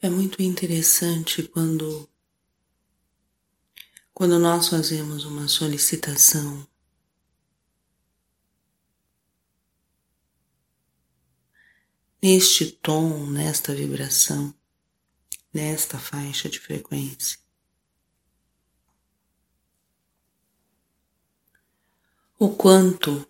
É 0.00 0.08
muito 0.08 0.40
interessante 0.40 1.42
quando 1.42 2.08
quando 4.14 4.38
nós 4.38 4.68
fazemos 4.68 5.24
uma 5.24 5.48
solicitação 5.48 6.64
neste 12.22 12.70
tom, 12.70 13.26
nesta 13.26 13.74
vibração, 13.74 14.54
nesta 15.52 15.98
faixa 15.98 16.48
de 16.48 16.60
frequência. 16.60 17.36
O 22.38 22.50
quanto 22.50 23.26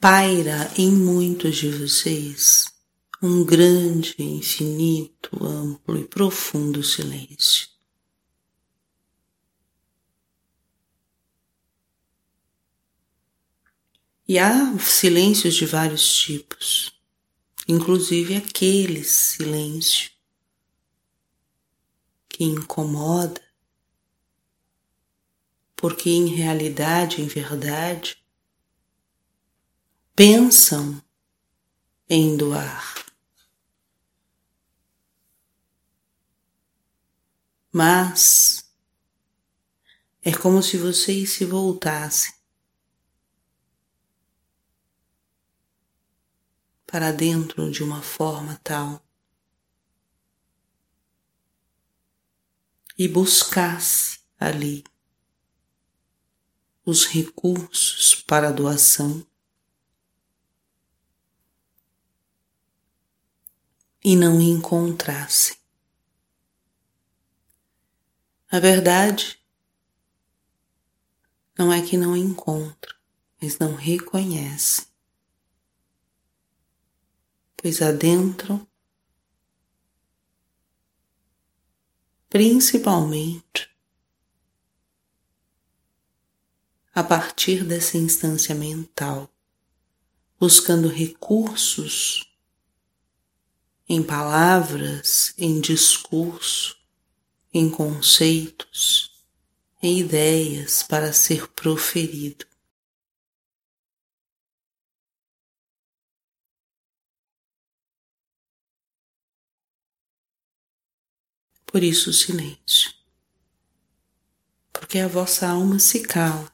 paira 0.00 0.72
em 0.78 0.90
muitos 0.90 1.56
de 1.56 1.70
vocês 1.70 2.73
um 3.26 3.42
grande, 3.42 4.14
infinito, 4.18 5.42
amplo 5.42 5.98
e 5.98 6.04
profundo 6.04 6.82
silêncio. 6.82 7.70
E 14.28 14.38
há 14.38 14.78
silêncios 14.78 15.54
de 15.54 15.64
vários 15.64 16.06
tipos, 16.14 17.00
inclusive 17.66 18.36
aquele 18.36 19.02
silêncio 19.02 20.10
que 22.28 22.44
incomoda, 22.44 23.40
porque 25.74 26.10
em 26.10 26.26
realidade, 26.26 27.22
em 27.22 27.26
verdade, 27.26 28.18
pensam 30.14 31.02
em 32.06 32.36
doar. 32.36 33.03
Mas 37.76 38.72
é 40.22 40.32
como 40.32 40.62
se 40.62 40.78
vocês 40.78 41.32
se 41.32 41.44
voltassem 41.44 42.32
para 46.86 47.10
dentro 47.10 47.72
de 47.72 47.82
uma 47.82 48.00
forma 48.00 48.60
tal 48.62 49.04
e 52.96 53.08
buscasse 53.08 54.20
ali 54.38 54.84
os 56.86 57.06
recursos 57.06 58.14
para 58.14 58.50
a 58.50 58.52
doação 58.52 59.26
e 64.04 64.14
não 64.14 64.40
encontrasse. 64.40 65.63
A 68.54 68.60
verdade 68.60 69.36
não 71.58 71.72
é 71.72 71.84
que 71.84 71.96
não 71.96 72.16
encontra, 72.16 72.94
mas 73.42 73.58
não 73.58 73.74
reconhece, 73.74 74.86
pois 77.56 77.82
adentram 77.82 78.64
principalmente 82.28 83.68
a 86.94 87.02
partir 87.02 87.64
dessa 87.64 87.98
instância 87.98 88.54
mental, 88.54 89.28
buscando 90.38 90.86
recursos 90.86 92.32
em 93.88 94.00
palavras, 94.00 95.34
em 95.36 95.60
discurso, 95.60 96.83
em 97.54 97.70
conceitos, 97.70 99.12
em 99.80 100.00
ideias 100.00 100.82
para 100.82 101.12
ser 101.12 101.46
proferido. 101.52 102.44
Por 111.64 111.84
isso 111.84 112.10
o 112.10 112.12
silêncio. 112.12 112.92
Porque 114.72 114.98
a 114.98 115.06
vossa 115.06 115.48
alma 115.48 115.78
se 115.78 116.00
cala 116.00 116.52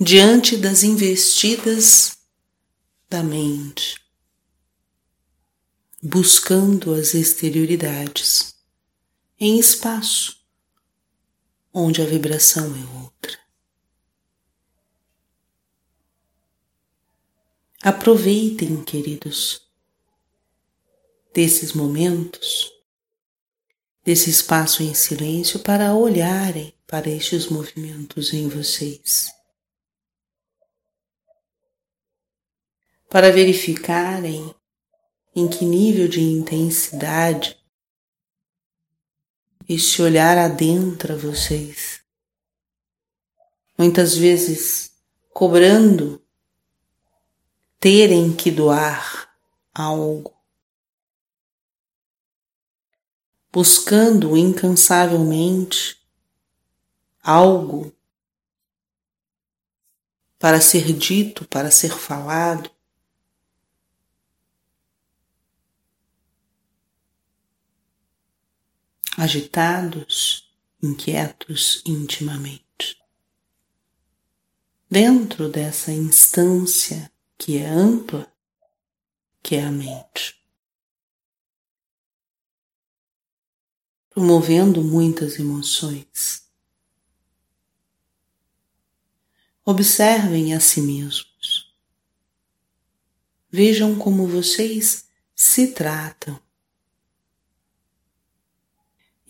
diante 0.00 0.56
das 0.56 0.82
investidas 0.82 2.18
da 3.10 3.22
mente, 3.22 4.00
buscando 6.02 6.94
as 6.94 7.12
exterioridades 7.14 8.53
em 9.46 9.58
espaço 9.58 10.42
onde 11.70 12.00
a 12.00 12.06
vibração 12.06 12.74
é 12.74 13.02
outra. 13.02 13.38
Aproveitem, 17.82 18.82
queridos, 18.82 19.60
desses 21.34 21.74
momentos, 21.74 22.72
desse 24.02 24.30
espaço 24.30 24.82
em 24.82 24.94
silêncio 24.94 25.58
para 25.58 25.94
olharem 25.94 26.72
para 26.86 27.10
estes 27.10 27.48
movimentos 27.48 28.32
em 28.32 28.48
vocês. 28.48 29.30
Para 33.10 33.30
verificarem 33.30 34.54
em 35.36 35.46
que 35.48 35.66
nível 35.66 36.08
de 36.08 36.22
intensidade 36.22 37.62
este 39.68 40.02
olhar 40.02 40.36
adentra 40.38 41.16
vocês. 41.16 42.00
Muitas 43.76 44.16
vezes 44.16 44.92
cobrando 45.32 46.22
terem 47.80 48.34
que 48.34 48.50
doar 48.50 49.34
algo, 49.74 50.32
buscando 53.52 54.36
incansavelmente 54.36 56.00
algo 57.22 57.92
para 60.38 60.60
ser 60.60 60.92
dito, 60.92 61.46
para 61.48 61.70
ser 61.70 61.90
falado. 61.90 62.73
Agitados, 69.16 70.52
inquietos 70.82 71.82
intimamente. 71.86 72.64
Dentro 74.90 75.48
dessa 75.48 75.92
instância 75.92 77.10
que 77.38 77.58
é 77.58 77.66
ampla, 77.66 78.32
que 79.42 79.56
é 79.56 79.64
a 79.64 79.70
mente. 79.70 80.42
Promovendo 84.10 84.82
muitas 84.82 85.38
emoções. 85.38 86.48
Observem 89.64 90.54
a 90.54 90.60
si 90.60 90.80
mesmos. 90.80 91.74
Vejam 93.50 93.98
como 93.98 94.26
vocês 94.26 95.08
se 95.34 95.72
tratam 95.72 96.43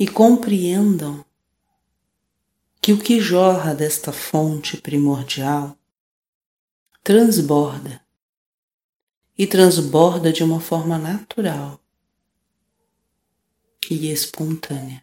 e 0.05 0.07
compreendam 0.07 1.25
que 2.79 2.93
o 2.93 3.03
que 3.03 3.19
jorra 3.19 3.75
desta 3.75 4.13
fonte 4.13 4.77
primordial 4.77 5.79
transborda 7.03 8.05
e 9.39 9.47
transborda 9.47 10.31
de 10.31 10.45
uma 10.45 10.61
forma 10.61 10.99
natural 10.99 11.81
e 13.91 14.11
espontânea. 14.11 15.03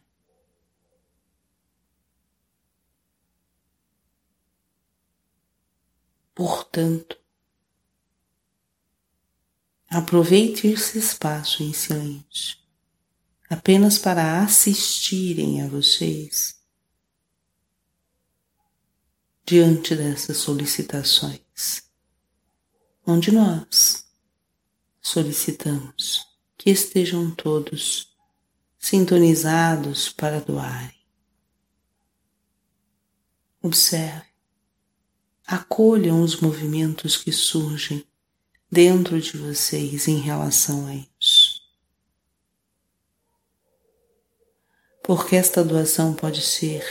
Portanto, 6.36 7.19
aproveite 9.89 10.68
esse 10.68 11.00
espaço 11.00 11.63
em 11.63 11.74
silêncio 11.74 12.60
apenas 13.51 13.98
para 13.98 14.42
assistirem 14.42 15.62
a 15.62 15.68
vocês 15.68 16.56
diante 19.44 19.94
dessas 19.94 20.38
solicitações, 20.38 21.83
onde 23.06 23.30
nós 23.30 24.06
solicitamos 25.01 26.25
que 26.57 26.69
estejam 26.69 27.30
todos 27.31 28.15
sintonizados 28.80 30.07
para 30.07 30.39
doarem. 30.39 31.01
Observe, 33.62 34.27
acolham 35.45 36.21
os 36.21 36.39
movimentos 36.39 37.18
que 37.18 37.33
surgem 37.33 38.07
dentro 38.71 39.19
de 39.19 39.36
vocês 39.38 40.07
em 40.07 40.19
relação 40.19 40.88
a 40.88 40.95
isso. 41.19 41.40
Porque 45.13 45.35
esta 45.35 45.61
doação 45.61 46.13
pode 46.13 46.41
ser 46.41 46.85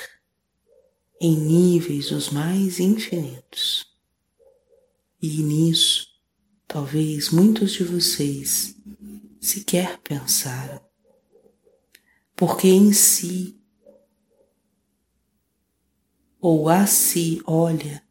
em 1.19 1.35
níveis 1.39 2.11
os 2.11 2.29
mais 2.29 2.79
infinitos. 2.79 3.87
E 5.23 5.43
nisso, 5.43 6.07
talvez 6.69 7.31
muitos 7.31 7.73
de 7.73 7.83
vocês 7.83 8.77
sequer 9.41 9.97
pensaram, 10.01 10.83
porque 12.37 12.69
em 12.69 12.93
si 12.93 13.59
ou 16.39 16.69
a 16.69 16.87
si 16.87 17.41
olha 17.47 18.07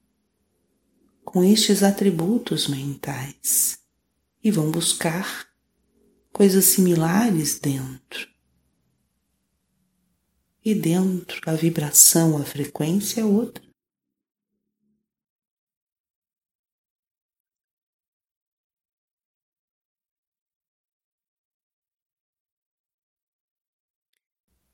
com 1.24 1.44
estes 1.44 1.84
atributos 1.84 2.68
mentais 2.68 3.78
e 4.44 4.50
vão 4.50 4.72
buscar 4.72 5.48
coisas 6.34 6.66
similares 6.66 7.60
dentro. 7.60 8.39
E 10.64 10.74
dentro 10.76 11.50
a 11.50 11.54
vibração, 11.54 12.38
a 12.38 12.46
frequência 12.46 13.22
é 13.22 13.26
outra. 13.26 13.64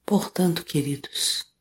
Portanto, 0.05 0.63
queridos, 0.63 1.51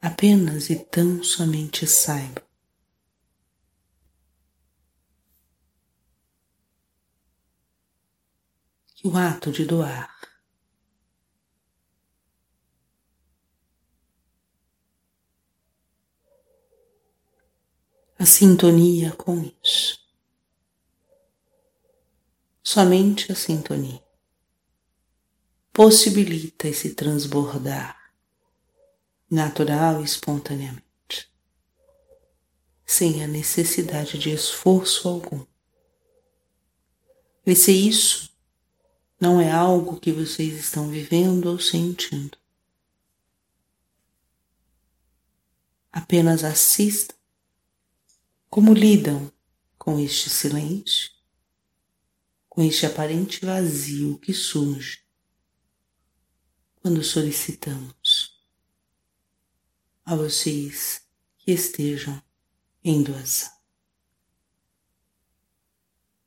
apenas 0.00 0.68
e 0.68 0.76
tão 0.76 1.22
somente 1.22 1.86
saiba 1.86 2.43
o 9.04 9.18
ato 9.18 9.52
de 9.52 9.66
doar. 9.66 10.10
A 18.18 18.24
sintonia 18.24 19.12
com 19.12 19.52
isso. 19.62 20.02
Somente 22.62 23.30
a 23.30 23.34
sintonia. 23.34 24.02
Possibilita 25.70 26.66
esse 26.66 26.94
transbordar 26.94 28.10
natural 29.30 30.00
e 30.00 30.04
espontaneamente, 30.04 31.30
sem 32.86 33.22
a 33.22 33.26
necessidade 33.26 34.16
de 34.16 34.30
esforço 34.30 35.06
algum. 35.08 35.44
E 37.44 37.54
se 37.54 37.72
isso 37.72 38.33
não 39.20 39.40
é 39.40 39.50
algo 39.50 40.00
que 40.00 40.12
vocês 40.12 40.54
estão 40.58 40.90
vivendo 40.90 41.46
ou 41.46 41.58
sentindo, 41.58 42.36
apenas 45.90 46.44
assistam 46.44 47.14
como 48.50 48.74
lidam 48.74 49.32
com 49.78 49.98
este 49.98 50.28
silêncio 50.30 51.14
com 52.54 52.62
este 52.62 52.86
aparente 52.86 53.44
vazio 53.44 54.16
que 54.18 54.32
surge 54.32 55.02
quando 56.76 57.02
solicitamos 57.02 58.40
a 60.04 60.14
vocês 60.14 61.02
que 61.36 61.50
estejam 61.50 62.22
em 62.84 63.02
doação. 63.02 63.53